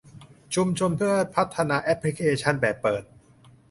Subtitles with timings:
[0.53, 3.03] ชุมชนเพื่อพัฒนาแอพลิเคชั่นแบบเปิด